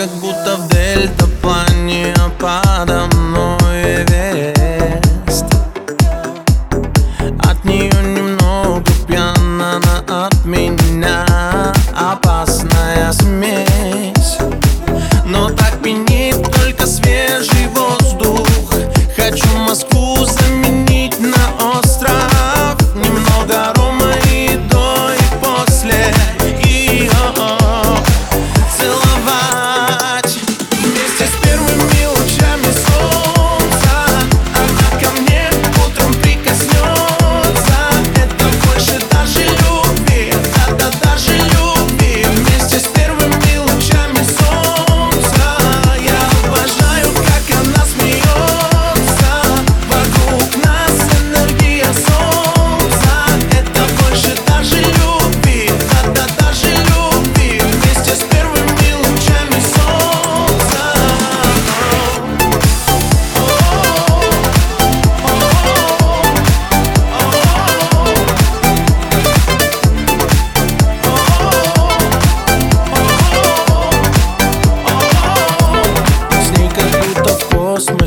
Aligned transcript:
Как 0.00 0.08
будто 0.12 0.56
в 0.56 0.66
дельтаплане 0.68 2.14
а 2.16 2.30
подо 2.38 3.06
мной 3.14 4.02
Эверест 4.02 5.44
От 7.42 7.62
нее 7.66 7.92
немного 8.02 8.90
пьяна, 9.06 9.76
она 9.76 10.24
от 10.24 10.42
меня 10.46 11.26
опасная 11.94 13.12
смесь. 13.12 14.38
Но 15.26 15.50
так 15.50 15.82
пьянит 15.82 16.50
только 16.50 16.86
свежий 16.86 17.66
воздух. 17.74 18.48
Хочу 19.14 19.54
Москву 19.58 19.89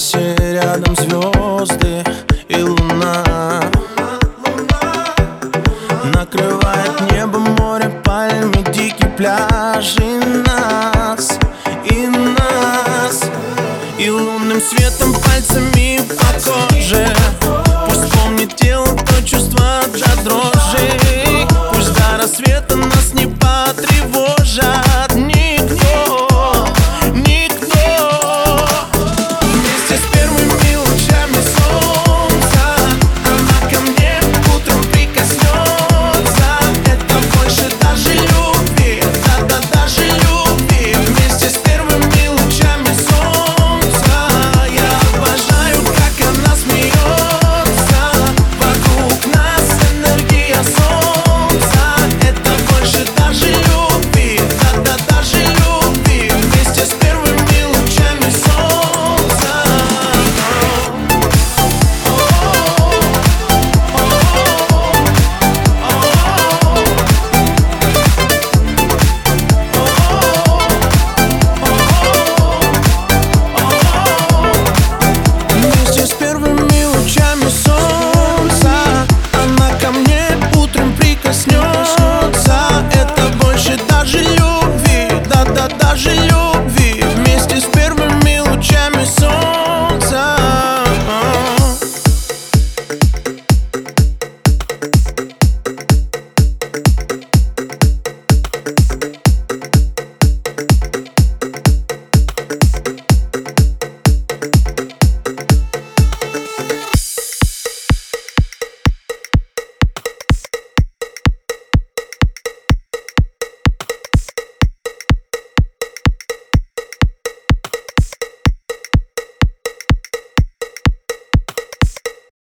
космосе 0.00 0.34
рядом 0.38 0.96
звезды 0.96 2.02
и 2.48 2.62
луна. 2.62 3.62
Накрывает 6.14 7.12
небо, 7.12 7.38
море, 7.38 7.90
пальмы, 8.04 8.62
дикий 8.72 9.08
пляж 9.16 9.96
И 9.98 10.16
нас, 10.46 11.38
и 11.84 12.06
нас. 12.06 13.24
И 13.98 14.10
лунным 14.10 14.60
светом 14.60 15.12
пальцами 15.12 16.00
по 16.08 16.50
коже 16.50 17.19